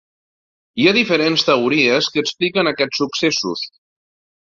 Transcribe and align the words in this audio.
Hi 0.83 0.87
ha 0.87 0.93
diferents 0.97 1.45
teories 1.51 2.09
que 2.17 2.25
expliquen 2.25 2.73
aquests 2.75 3.07
successos. 3.07 3.67